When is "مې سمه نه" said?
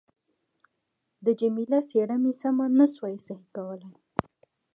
2.21-2.85